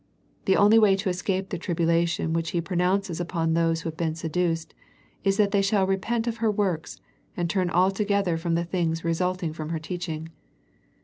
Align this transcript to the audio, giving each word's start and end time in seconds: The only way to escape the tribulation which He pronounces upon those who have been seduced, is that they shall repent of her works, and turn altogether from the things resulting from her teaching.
The 0.45 0.55
only 0.57 0.79
way 0.79 0.95
to 0.95 1.09
escape 1.09 1.49
the 1.49 1.59
tribulation 1.59 2.33
which 2.33 2.49
He 2.57 2.59
pronounces 2.59 3.19
upon 3.19 3.53
those 3.53 3.81
who 3.81 3.89
have 3.89 3.97
been 3.97 4.15
seduced, 4.15 4.73
is 5.23 5.37
that 5.37 5.51
they 5.51 5.61
shall 5.61 5.85
repent 5.85 6.25
of 6.25 6.37
her 6.37 6.49
works, 6.49 6.99
and 7.37 7.47
turn 7.47 7.69
altogether 7.69 8.35
from 8.35 8.55
the 8.55 8.65
things 8.65 9.03
resulting 9.05 9.53
from 9.53 9.69
her 9.69 9.77
teaching. 9.77 10.29